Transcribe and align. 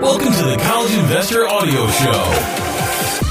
Welcome 0.00 0.32
to 0.32 0.44
the 0.44 0.56
College 0.62 0.94
Investor 0.94 1.48
Audio 1.48 1.88
Show 1.88 2.68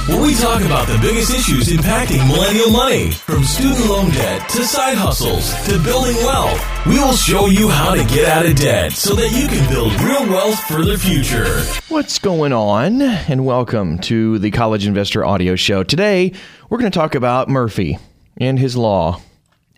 where 0.08 0.22
we 0.22 0.34
talk 0.36 0.62
about 0.62 0.88
the 0.88 0.98
biggest 1.00 1.34
issues 1.34 1.68
impacting 1.68 2.26
millennial 2.28 2.72
money, 2.72 3.12
from 3.12 3.44
student 3.44 3.90
loan 3.90 4.10
debt 4.12 4.48
to 4.50 4.64
side 4.64 4.98
hustles 4.98 5.54
to 5.66 5.78
building 5.84 6.16
wealth. 6.18 6.86
We 6.86 6.98
will 6.98 7.14
show 7.14 7.48
you 7.48 7.68
how 7.68 7.94
to 7.94 8.06
get 8.06 8.26
out 8.26 8.46
of 8.46 8.56
debt 8.56 8.94
so 8.94 9.16
that 9.16 9.32
you 9.32 9.50
can 9.50 9.70
build 9.70 9.94
real 10.00 10.26
wealth 10.30 10.60
for 10.62 10.86
the 10.86 10.98
future. 10.98 11.62
What's 11.90 12.20
going 12.20 12.54
on? 12.54 13.02
And 13.02 13.46
welcome 13.46 14.00
to 14.00 14.40
the 14.40 14.50
College 14.50 14.88
Investor 14.88 15.26
Audio 15.26 15.58
Show. 15.58 15.84
Today, 15.84 16.32
we're 16.70 16.78
going 16.78 16.92
to 16.92 16.98
talk 16.98 17.14
about 17.14 17.50
Murphy 17.50 17.98
and 18.38 18.58
his 18.58 18.78
law. 18.78 19.22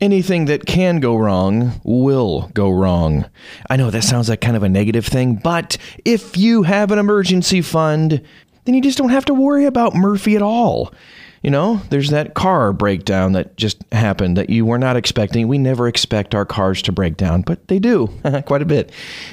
Anything 0.02 0.45
that 0.45 0.66
can 0.66 1.02
go 1.02 1.18
wrong 1.18 1.81
will 1.84 2.49
go 2.54 2.70
wrong. 2.70 3.25
I 3.70 3.75
know 3.75 3.91
that 3.91 4.04
sounds 4.04 4.29
like 4.29 4.39
kind 4.39 4.55
of 4.55 4.63
a 4.63 4.70
negative 4.70 5.05
thing, 5.05 5.36
but 5.36 5.77
if 6.05 6.38
you 6.38 6.63
have 6.63 6.91
an 6.91 6.99
emergency 6.99 7.62
fund, 7.62 8.22
then 8.70 8.76
you 8.76 8.82
just 8.82 9.00
don't 9.00 9.09
have 9.09 9.26
to 9.26 9.34
worry 9.34 9.66
about 9.66 9.96
Murphy 9.96 10.36
at 10.36 10.44
all. 10.44 10.94
You 11.41 11.50
know, 11.50 11.82
there's 11.90 12.12
that 12.12 12.36
car 12.36 12.72
breakdown 12.72 13.32
that 13.32 13.58
just 13.58 13.84
happened 13.92 14.38
that 14.38 14.52
you 14.52 14.64
were 14.64 14.78
not 14.78 14.95
expecting. 14.95 15.48
We 15.48 15.58
never 15.58 15.88
expect 15.88 16.36
our 16.36 16.45
cars 16.45 16.84
to 16.84 16.92
break 16.92 17.18
down, 17.18 17.42
but 17.42 17.68
they 17.68 17.80
do 17.80 18.08
quite 18.45 18.62
a 18.62 18.66
bit. 18.66 18.92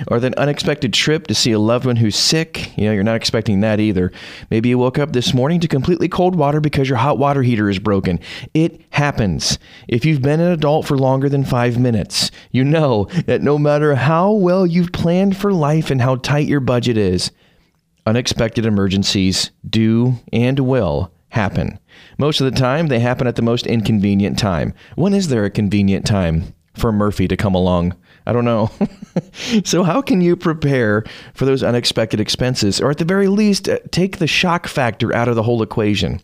Or 0.08 0.18
that 0.20 0.38
unexpected 0.38 0.94
trip 0.94 1.26
to 1.26 1.34
see 1.34 1.52
a 1.52 1.58
loved 1.58 1.84
one 1.84 1.96
who's 1.96 2.16
sick. 2.16 2.74
You 2.78 2.86
know, 2.86 2.92
you're 2.92 3.02
not 3.02 3.16
expecting 3.16 3.60
that 3.60 3.78
either. 3.78 4.10
Maybe 4.50 4.70
you 4.70 4.78
woke 4.78 4.98
up 4.98 5.12
this 5.12 5.34
morning 5.34 5.60
to 5.60 5.68
completely 5.68 6.08
cold 6.08 6.34
water 6.34 6.60
because 6.60 6.88
your 6.88 6.96
hot 6.96 7.18
water 7.18 7.42
heater 7.42 7.68
is 7.68 7.78
broken. 7.78 8.20
It 8.54 8.80
happens. 8.88 9.58
If 9.86 10.06
you've 10.06 10.22
been 10.22 10.40
an 10.40 10.52
adult 10.52 10.86
for 10.86 10.96
longer 10.96 11.28
than 11.28 11.44
five 11.44 11.78
minutes, 11.78 12.30
you 12.52 12.64
know 12.64 13.06
that 13.26 13.42
no 13.42 13.58
matter 13.58 13.96
how 13.96 14.32
well 14.32 14.64
you've 14.66 14.92
planned 14.92 15.36
for 15.36 15.52
life 15.52 15.90
and 15.90 16.00
how 16.00 16.16
tight 16.16 16.46
your 16.46 16.60
budget 16.60 16.96
is, 16.96 17.32
unexpected 18.06 18.64
emergencies 18.64 19.50
do 19.68 20.14
and 20.32 20.60
will 20.60 21.12
happen. 21.30 21.78
Most 22.18 22.40
of 22.40 22.50
the 22.50 22.58
time, 22.58 22.86
they 22.86 23.00
happen 23.00 23.26
at 23.26 23.36
the 23.36 23.42
most 23.42 23.66
inconvenient 23.66 24.38
time. 24.38 24.72
When 24.94 25.12
is 25.12 25.28
there 25.28 25.44
a 25.44 25.50
convenient 25.50 26.06
time 26.06 26.54
for 26.74 26.92
Murphy 26.92 27.28
to 27.28 27.36
come 27.36 27.54
along? 27.54 27.94
I 28.26 28.32
don't 28.32 28.44
know. 28.44 28.70
so, 29.64 29.82
how 29.82 30.02
can 30.02 30.20
you 30.20 30.36
prepare 30.36 31.04
for 31.34 31.44
those 31.44 31.62
unexpected 31.62 32.20
expenses, 32.20 32.80
or 32.80 32.90
at 32.90 32.98
the 32.98 33.04
very 33.04 33.28
least, 33.28 33.68
uh, 33.68 33.78
take 33.90 34.18
the 34.18 34.26
shock 34.26 34.66
factor 34.66 35.14
out 35.14 35.28
of 35.28 35.36
the 35.36 35.42
whole 35.42 35.62
equation? 35.62 36.20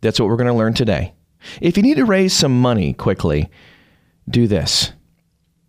That's 0.00 0.18
what 0.18 0.28
we're 0.28 0.36
going 0.36 0.46
to 0.46 0.54
learn 0.54 0.74
today. 0.74 1.14
If 1.60 1.76
you 1.76 1.82
need 1.82 1.96
to 1.96 2.04
raise 2.04 2.32
some 2.32 2.60
money 2.60 2.92
quickly, 2.92 3.50
do 4.28 4.46
this. 4.46 4.92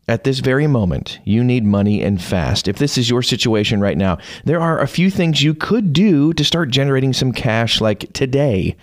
At 0.06 0.26
this 0.26 0.40
very 0.40 0.68
moment, 0.68 1.20
you 1.24 1.46
need 1.46 1.64
money 1.64 2.02
and 2.04 2.22
fast. 2.22 2.68
If 2.68 2.78
this 2.78 2.98
is 2.98 3.10
your 3.10 3.22
situation 3.22 3.80
right 3.80 3.98
now, 3.98 4.18
there 4.44 4.60
are 4.60 4.80
a 4.80 4.88
few 4.88 5.10
things 5.10 5.42
you 5.42 5.54
could 5.54 5.94
do 5.94 6.34
to 6.34 6.44
start 6.44 6.72
generating 6.72 7.14
some 7.14 7.32
cash 7.32 7.80
like 7.80 8.12
today. 8.12 8.76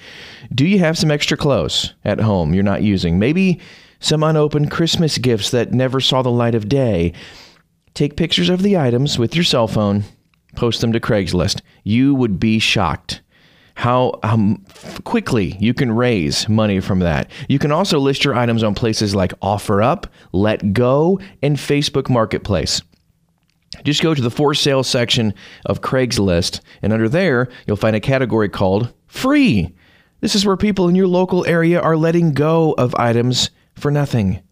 Do 0.54 0.66
you 0.66 0.78
have 0.78 0.96
some 0.96 1.10
extra 1.10 1.36
clothes 1.36 1.92
at 2.06 2.20
home 2.20 2.54
you're 2.54 2.62
not 2.62 2.82
using? 2.82 3.18
Maybe 3.18 3.60
some 3.98 4.22
unopened 4.22 4.70
Christmas 4.70 5.18
gifts 5.18 5.50
that 5.50 5.74
never 5.74 6.00
saw 6.00 6.22
the 6.22 6.30
light 6.30 6.54
of 6.54 6.70
day. 6.70 7.12
Take 7.92 8.16
pictures 8.16 8.48
of 8.48 8.62
the 8.62 8.78
items 8.78 9.18
with 9.18 9.34
your 9.34 9.44
cell 9.44 9.68
phone, 9.68 10.04
post 10.56 10.80
them 10.80 10.92
to 10.94 11.00
Craigslist. 11.00 11.60
You 11.84 12.14
would 12.14 12.40
be 12.40 12.58
shocked 12.58 13.20
how 13.80 14.20
quickly 15.04 15.56
you 15.58 15.72
can 15.72 15.90
raise 15.90 16.46
money 16.50 16.80
from 16.80 16.98
that. 16.98 17.30
You 17.48 17.58
can 17.58 17.72
also 17.72 17.98
list 17.98 18.26
your 18.26 18.34
items 18.34 18.62
on 18.62 18.74
places 18.74 19.14
like 19.14 19.32
OfferUp, 19.40 20.04
Let 20.32 20.74
Go, 20.74 21.18
and 21.42 21.56
Facebook 21.56 22.10
Marketplace. 22.10 22.82
Just 23.82 24.02
go 24.02 24.12
to 24.12 24.20
the 24.20 24.30
for 24.30 24.52
sale 24.52 24.82
section 24.82 25.32
of 25.64 25.80
Craigslist, 25.80 26.60
and 26.82 26.92
under 26.92 27.08
there, 27.08 27.48
you'll 27.66 27.76
find 27.76 27.96
a 27.96 28.00
category 28.00 28.50
called 28.50 28.92
Free. 29.06 29.74
This 30.20 30.34
is 30.34 30.44
where 30.44 30.58
people 30.58 30.86
in 30.86 30.94
your 30.94 31.06
local 31.06 31.46
area 31.46 31.80
are 31.80 31.96
letting 31.96 32.34
go 32.34 32.72
of 32.72 32.94
items 32.96 33.48
for 33.76 33.90
nothing. 33.90 34.42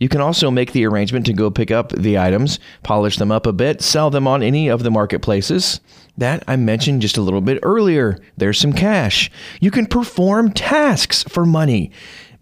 You 0.00 0.08
can 0.08 0.20
also 0.20 0.50
make 0.50 0.72
the 0.72 0.86
arrangement 0.86 1.26
to 1.26 1.32
go 1.32 1.50
pick 1.50 1.70
up 1.70 1.92
the 1.92 2.18
items, 2.18 2.58
polish 2.82 3.18
them 3.18 3.30
up 3.30 3.46
a 3.46 3.52
bit, 3.52 3.82
sell 3.82 4.10
them 4.10 4.26
on 4.26 4.42
any 4.42 4.68
of 4.68 4.82
the 4.82 4.90
marketplaces 4.90 5.80
that 6.16 6.42
I 6.48 6.56
mentioned 6.56 7.02
just 7.02 7.16
a 7.16 7.22
little 7.22 7.40
bit 7.40 7.58
earlier. 7.62 8.18
There's 8.36 8.58
some 8.58 8.72
cash. 8.72 9.30
You 9.60 9.70
can 9.70 9.86
perform 9.86 10.52
tasks 10.52 11.22
for 11.24 11.46
money. 11.46 11.92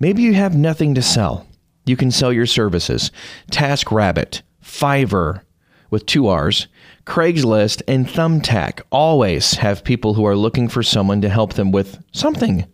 Maybe 0.01 0.23
you 0.23 0.35
have 0.35 0.57
nothing 0.57 0.95
to 0.95 1.03
sell. 1.03 1.47
You 1.85 1.97
can 1.97 2.11
sell 2.11 2.33
your 2.33 2.47
services. 2.47 3.11
TaskRabbit, 3.51 4.43
Fiverr, 4.65 5.43
with 5.91 6.07
two 6.07 6.29
R's, 6.29 6.69
Craigslist, 7.07 7.83
and 7.89 8.07
Thumbtack 8.07 8.83
always 8.93 9.55
have 9.55 9.83
people 9.83 10.15
who 10.15 10.27
are 10.27 10.37
looking 10.37 10.69
for 10.69 10.83
someone 10.83 11.21
to 11.23 11.29
help 11.29 11.55
them 11.55 11.73
with 11.73 11.99
something. 12.13 12.67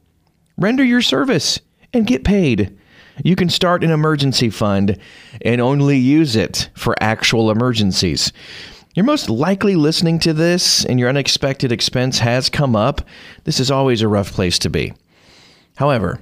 Render 0.59 0.85
your 0.85 1.03
service 1.03 1.61
and 1.93 2.07
get 2.07 2.25
paid. 2.25 2.77
You 3.23 3.37
can 3.37 3.49
start 3.49 3.85
an 3.85 3.91
emergency 3.91 4.51
fund 4.51 4.99
and 5.43 5.61
only 5.61 5.97
use 5.97 6.35
it 6.35 6.71
for 6.75 6.97
actual 7.01 7.51
emergencies. 7.51 8.33
You're 8.95 9.05
most 9.05 9.29
likely 9.29 9.77
listening 9.77 10.19
to 10.21 10.33
this 10.33 10.85
and 10.85 10.99
your 10.99 11.09
unexpected 11.09 11.73
expense 11.73 12.19
has 12.21 12.49
come 12.49 12.75
up. 12.75 13.03
This 13.45 13.61
is 13.61 13.71
always 13.71 14.03
a 14.03 14.09
rough 14.09 14.33
place 14.33 14.59
to 14.61 14.71
be. 14.71 14.93
However, 15.77 16.21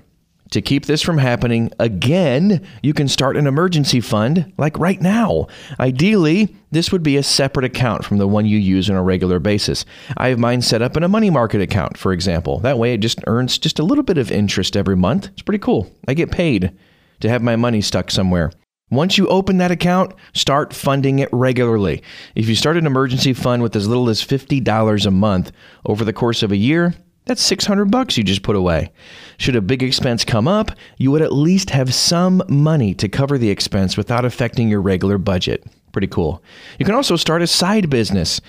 to 0.53 0.63
keep 0.63 0.87
this 0.87 1.03
from 1.03 1.19
happening 1.19 1.71
again, 1.79 2.65
you 2.83 2.95
can 2.95 3.09
start 3.09 3.37
an 3.37 3.47
emergency 3.47 4.01
fund 4.01 4.53
like 4.59 4.79
right 4.79 5.01
now. 5.01 5.49
Ideally, 5.81 6.55
this 6.71 6.93
would 6.93 7.03
be 7.03 7.17
a 7.17 7.23
separate 7.23 7.65
account 7.65 8.05
from 8.05 8.19
the 8.19 8.29
one 8.29 8.47
you 8.47 8.59
use 8.59 8.89
on 8.89 8.97
a 8.97 9.03
regular 9.03 9.39
basis. 9.39 9.85
I 10.17 10.29
have 10.29 10.39
mine 10.39 10.63
set 10.63 10.83
up 10.83 10.97
in 10.97 11.03
a 11.03 11.09
money 11.09 11.31
market 11.31 11.61
account, 11.61 11.97
for 11.97 12.13
example. 12.13 12.61
That 12.61 12.79
way 12.79 12.93
it 12.93 12.99
just 12.99 13.21
earns 13.27 13.59
just 13.59 13.79
a 13.79 13.83
little 13.83 14.05
bit 14.05 14.19
of 14.19 14.31
interest 14.31 14.77
every 14.77 14.97
month. 14.97 15.29
It's 15.29 15.43
pretty 15.43 15.59
cool. 15.59 15.91
I 16.07 16.15
get 16.15 16.31
paid 16.31 16.77
to 17.21 17.29
have 17.29 17.43
my 17.43 17.57
money 17.57 17.81
stuck 17.81 18.11
somewhere. 18.11 18.53
Once 18.91 19.17
you 19.17 19.27
open 19.29 19.57
that 19.57 19.71
account, 19.71 20.13
start 20.35 20.75
funding 20.75 21.19
it 21.19 21.31
regularly. 21.33 22.03
If 22.35 22.47
you 22.47 22.55
start 22.55 22.77
an 22.77 22.87
emergency 22.87 23.33
fund 23.33 23.63
with 23.63 23.75
as 23.75 23.89
little 23.89 24.11
as 24.11 24.23
$50 24.23 25.07
a 25.07 25.11
month 25.11 25.51
over 25.87 26.05
the 26.05 26.13
course 26.13 26.43
of 26.43 26.53
a 26.53 26.57
year, 26.57 26.95
that's 27.25 27.43
600 27.43 27.91
bucks 27.91 28.17
you 28.17 28.25
just 28.25 28.43
put 28.43 28.57
away. 28.57 28.91
Should 29.39 29.57
a 29.57 29.61
big 29.61 29.83
expense 29.83 30.25
come 30.25 30.49
up, 30.49 30.73
you 30.99 31.11
would 31.11 31.23
at 31.23 31.33
least 31.33 31.71
have 31.71 31.95
some 31.95 32.43
money 32.49 32.95
to 32.95 33.09
cover 33.09 33.39
the 33.39 33.51
expense 33.51 33.97
without 33.97 34.25
affecting 34.25 34.69
your 34.69 34.83
regular 34.83 35.19
budget. 35.19 35.65
Pretty 35.93 36.09
cool. 36.09 36.43
You 36.79 36.85
can 36.85 36.95
also 36.95 37.17
start 37.17 37.43
a 37.43 37.47
side 37.47 37.89
business. 37.89 38.41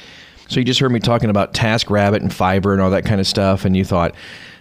So 0.48 0.60
you 0.60 0.66
just 0.66 0.80
heard 0.80 0.92
me 0.92 1.00
talking 1.00 1.30
about 1.30 1.54
TaskRabbit 1.54 2.18
and 2.18 2.32
Fiverr 2.32 2.74
and 2.74 2.82
all 2.82 2.90
that 2.92 3.06
kind 3.06 3.22
of 3.22 3.28
stuff 3.28 3.66
and 3.66 3.78
you 3.78 3.86
thought, 3.86 4.16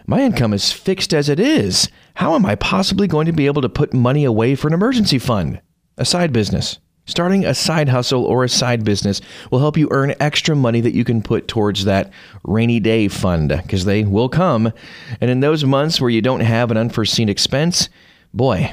my 0.07 0.21
income 0.21 0.53
is 0.53 0.73
fixed 0.73 1.15
as 1.15 1.29
it 1.29 1.39
is. 1.39 1.89
How 2.15 2.35
am 2.35 2.45
I 2.45 2.57
possibly 2.57 3.07
going 3.07 3.27
to 3.27 3.33
be 3.33 3.47
able 3.47 3.63
to 3.63 3.69
put 3.69 3.95
money 3.95 4.25
away 4.25 4.55
for 4.55 4.67
an 4.67 4.75
emergency 4.75 5.19
fund? 5.19 5.61
A 5.97 6.05
side 6.05 6.33
business. 6.33 6.79
Starting 7.05 7.45
a 7.45 7.55
side 7.55 7.89
hustle 7.89 8.25
or 8.25 8.45
a 8.45 8.49
side 8.49 8.85
business 8.85 9.21
will 9.51 9.59
help 9.59 9.77
you 9.77 9.89
earn 9.91 10.15
extra 10.21 10.55
money 10.55 10.81
that 10.81 10.95
you 10.95 11.05
can 11.05 11.21
put 11.21 11.49
towards 11.49 11.85
that 11.85 12.13
rainy 12.45 12.79
day 12.79 13.09
fund 13.09 13.49
because 13.49 13.85
they 13.85 14.05
will 14.05 14.29
come. 14.29 14.73
And 15.21 15.29
in 15.29 15.41
those 15.41 15.65
months 15.65 16.01
where 16.01 16.11
you 16.11 16.23
don't 16.23 16.41
have 16.41 16.71
an 16.71 16.77
unforeseen 16.77 17.29
expense, 17.29 17.89
boy, 18.33 18.73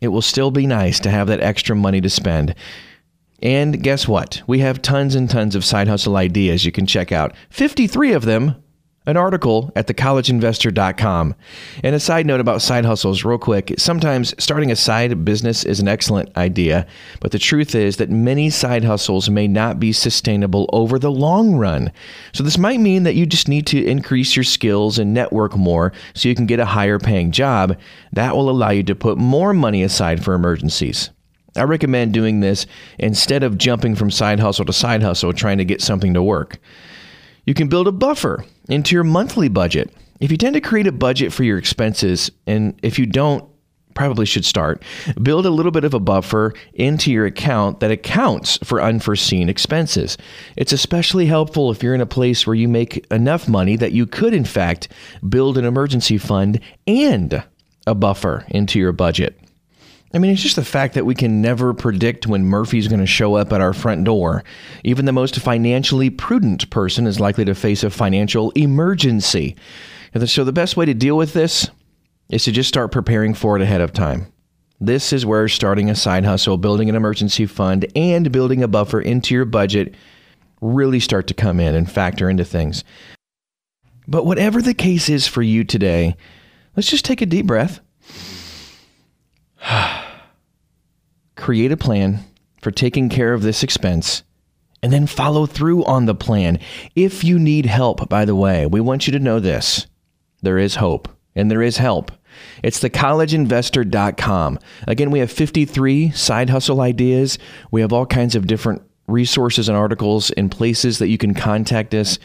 it 0.00 0.08
will 0.08 0.22
still 0.22 0.50
be 0.50 0.66
nice 0.66 1.00
to 1.00 1.10
have 1.10 1.28
that 1.28 1.40
extra 1.40 1.76
money 1.76 2.00
to 2.00 2.08
spend. 2.08 2.54
And 3.42 3.82
guess 3.82 4.08
what? 4.08 4.42
We 4.46 4.60
have 4.60 4.80
tons 4.80 5.14
and 5.14 5.28
tons 5.28 5.54
of 5.54 5.64
side 5.64 5.88
hustle 5.88 6.16
ideas 6.16 6.64
you 6.64 6.72
can 6.72 6.86
check 6.86 7.12
out. 7.12 7.34
53 7.50 8.12
of 8.12 8.24
them 8.24 8.62
an 9.06 9.16
article 9.16 9.72
at 9.76 9.86
thecollegeinvestor.com. 9.86 11.34
And 11.82 11.94
a 11.94 12.00
side 12.00 12.26
note 12.26 12.40
about 12.40 12.60
side 12.60 12.84
hustles, 12.84 13.24
real 13.24 13.38
quick 13.38 13.74
sometimes 13.78 14.34
starting 14.42 14.70
a 14.70 14.76
side 14.76 15.24
business 15.24 15.64
is 15.64 15.80
an 15.80 15.88
excellent 15.88 16.36
idea, 16.36 16.86
but 17.20 17.32
the 17.32 17.38
truth 17.38 17.74
is 17.74 17.96
that 17.96 18.10
many 18.10 18.50
side 18.50 18.84
hustles 18.84 19.30
may 19.30 19.46
not 19.46 19.78
be 19.78 19.92
sustainable 19.92 20.68
over 20.72 20.98
the 20.98 21.10
long 21.10 21.54
run. 21.54 21.92
So, 22.32 22.42
this 22.42 22.58
might 22.58 22.80
mean 22.80 23.04
that 23.04 23.14
you 23.14 23.26
just 23.26 23.48
need 23.48 23.66
to 23.68 23.84
increase 23.84 24.36
your 24.36 24.44
skills 24.44 24.98
and 24.98 25.14
network 25.14 25.56
more 25.56 25.92
so 26.14 26.28
you 26.28 26.34
can 26.34 26.46
get 26.46 26.60
a 26.60 26.64
higher 26.66 26.98
paying 26.98 27.30
job. 27.30 27.78
That 28.12 28.34
will 28.34 28.50
allow 28.50 28.70
you 28.70 28.82
to 28.84 28.94
put 28.94 29.18
more 29.18 29.52
money 29.52 29.82
aside 29.82 30.24
for 30.24 30.34
emergencies. 30.34 31.10
I 31.56 31.62
recommend 31.62 32.12
doing 32.12 32.40
this 32.40 32.66
instead 32.98 33.42
of 33.42 33.56
jumping 33.56 33.94
from 33.94 34.10
side 34.10 34.40
hustle 34.40 34.66
to 34.66 34.72
side 34.72 35.02
hustle 35.02 35.32
trying 35.32 35.58
to 35.58 35.64
get 35.64 35.80
something 35.80 36.12
to 36.14 36.22
work. 36.22 36.58
You 37.46 37.54
can 37.54 37.68
build 37.68 37.86
a 37.86 37.92
buffer 37.92 38.44
into 38.68 38.94
your 38.94 39.04
monthly 39.04 39.48
budget. 39.48 39.92
If 40.20 40.30
you 40.30 40.36
tend 40.36 40.54
to 40.54 40.60
create 40.60 40.86
a 40.86 40.92
budget 40.92 41.32
for 41.32 41.44
your 41.44 41.58
expenses, 41.58 42.30
and 42.46 42.78
if 42.82 42.98
you 42.98 43.06
don't, 43.06 43.44
probably 43.94 44.26
should 44.26 44.44
start, 44.44 44.82
build 45.22 45.46
a 45.46 45.50
little 45.50 45.72
bit 45.72 45.84
of 45.84 45.94
a 45.94 46.00
buffer 46.00 46.52
into 46.74 47.10
your 47.10 47.26
account 47.26 47.80
that 47.80 47.90
accounts 47.90 48.58
for 48.62 48.80
unforeseen 48.80 49.48
expenses. 49.48 50.16
It's 50.56 50.72
especially 50.72 51.26
helpful 51.26 51.70
if 51.70 51.82
you're 51.82 51.94
in 51.94 52.00
a 52.00 52.06
place 52.06 52.46
where 52.46 52.54
you 52.54 52.68
make 52.68 53.04
enough 53.10 53.48
money 53.48 53.74
that 53.76 53.92
you 53.92 54.06
could, 54.06 54.34
in 54.34 54.44
fact, 54.44 54.88
build 55.26 55.58
an 55.58 55.64
emergency 55.64 56.18
fund 56.18 56.60
and 56.86 57.42
a 57.86 57.94
buffer 57.94 58.44
into 58.48 58.78
your 58.78 58.92
budget. 58.92 59.40
I 60.14 60.18
mean, 60.18 60.30
it's 60.30 60.42
just 60.42 60.56
the 60.56 60.64
fact 60.64 60.94
that 60.94 61.04
we 61.04 61.14
can 61.14 61.42
never 61.42 61.74
predict 61.74 62.26
when 62.26 62.44
Murphy's 62.44 62.88
going 62.88 63.00
to 63.00 63.06
show 63.06 63.34
up 63.34 63.52
at 63.52 63.60
our 63.60 63.72
front 63.72 64.04
door. 64.04 64.44
Even 64.84 65.04
the 65.04 65.12
most 65.12 65.38
financially 65.40 66.10
prudent 66.10 66.70
person 66.70 67.06
is 67.06 67.20
likely 67.20 67.44
to 67.44 67.54
face 67.54 67.82
a 67.82 67.90
financial 67.90 68.50
emergency. 68.52 69.56
So, 70.24 70.44
the 70.44 70.52
best 70.52 70.76
way 70.76 70.86
to 70.86 70.94
deal 70.94 71.16
with 71.16 71.32
this 71.32 71.68
is 72.30 72.44
to 72.44 72.52
just 72.52 72.68
start 72.68 72.92
preparing 72.92 73.34
for 73.34 73.56
it 73.56 73.62
ahead 73.62 73.80
of 73.80 73.92
time. 73.92 74.32
This 74.80 75.12
is 75.12 75.26
where 75.26 75.48
starting 75.48 75.90
a 75.90 75.94
side 75.94 76.24
hustle, 76.24 76.56
building 76.56 76.88
an 76.88 76.96
emergency 76.96 77.46
fund, 77.46 77.86
and 77.96 78.30
building 78.32 78.62
a 78.62 78.68
buffer 78.68 79.00
into 79.00 79.34
your 79.34 79.44
budget 79.44 79.94
really 80.60 81.00
start 81.00 81.26
to 81.26 81.34
come 81.34 81.60
in 81.60 81.74
and 81.74 81.90
factor 81.90 82.30
into 82.30 82.44
things. 82.44 82.84
But 84.08 84.24
whatever 84.24 84.62
the 84.62 84.74
case 84.74 85.08
is 85.08 85.26
for 85.26 85.42
you 85.42 85.64
today, 85.64 86.16
let's 86.76 86.90
just 86.90 87.04
take 87.04 87.20
a 87.20 87.26
deep 87.26 87.46
breath. 87.46 87.80
Create 91.46 91.70
a 91.70 91.76
plan 91.76 92.24
for 92.60 92.72
taking 92.72 93.08
care 93.08 93.32
of 93.32 93.42
this 93.42 93.62
expense 93.62 94.24
and 94.82 94.92
then 94.92 95.06
follow 95.06 95.46
through 95.46 95.84
on 95.84 96.06
the 96.06 96.14
plan. 96.16 96.58
If 96.96 97.22
you 97.22 97.38
need 97.38 97.66
help, 97.66 98.08
by 98.08 98.24
the 98.24 98.34
way, 98.34 98.66
we 98.66 98.80
want 98.80 99.06
you 99.06 99.12
to 99.12 99.20
know 99.20 99.38
this 99.38 99.86
there 100.42 100.58
is 100.58 100.74
hope 100.74 101.08
and 101.36 101.48
there 101.48 101.62
is 101.62 101.76
help. 101.76 102.10
It's 102.64 102.80
thecollegeinvestor.com. 102.80 104.58
Again, 104.88 105.12
we 105.12 105.20
have 105.20 105.30
53 105.30 106.10
side 106.10 106.50
hustle 106.50 106.80
ideas. 106.80 107.38
We 107.70 107.80
have 107.80 107.92
all 107.92 108.06
kinds 108.06 108.34
of 108.34 108.48
different 108.48 108.82
resources 109.06 109.68
and 109.68 109.78
articles 109.78 110.32
and 110.32 110.50
places 110.50 110.98
that 110.98 111.10
you 111.10 111.16
can 111.16 111.32
contact 111.32 111.94
us. 111.94 112.18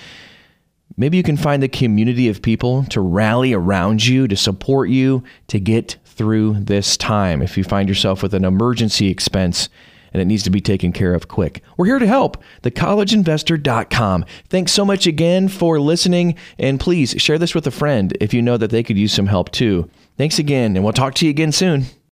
Maybe 0.98 1.18
you 1.18 1.24
can 1.24 1.38
find 1.38 1.62
the 1.62 1.70
community 1.70 2.28
of 2.28 2.42
people 2.42 2.86
to 2.86 3.00
rally 3.00 3.54
around 3.54 4.04
you, 4.04 4.28
to 4.28 4.36
support 4.36 4.90
you, 4.90 5.24
to 5.50 5.60
get 5.60 5.98
through 6.12 6.60
this 6.60 6.98
time. 6.98 7.42
If 7.42 7.58
you 7.58 7.64
find 7.64 7.90
yourself 7.90 8.22
with 8.22 8.34
an 8.34 8.46
emergency 8.46 9.10
expense 9.10 9.70
and 10.14 10.22
it 10.22 10.26
needs 10.26 10.44
to 10.44 10.50
be 10.50 10.62
taken 10.62 10.92
care 10.92 11.14
of 11.14 11.28
quick, 11.28 11.64
we're 11.78 11.86
here 11.86 12.00
to 12.00 12.08
help. 12.08 12.42
TheCollegeInvestor.com. 12.64 14.26
Thanks 14.50 14.72
so 14.72 14.86
much 14.86 15.08
again 15.08 15.48
for 15.48 15.80
listening, 15.80 16.36
and 16.60 16.80
please 16.80 17.16
share 17.18 17.40
this 17.40 17.56
with 17.56 17.66
a 17.68 17.72
friend 17.72 18.16
if 18.20 18.34
you 18.34 18.42
know 18.42 18.58
that 18.58 18.72
they 18.72 18.84
could 18.84 18.98
use 18.98 19.14
some 19.14 19.28
help 19.28 19.52
too. 19.52 19.90
Thanks 20.18 20.38
again, 20.38 20.76
and 20.76 20.84
we'll 20.84 20.94
talk 20.94 21.16
to 21.16 21.26
you 21.26 21.30
again 21.30 21.52
soon. 21.52 21.86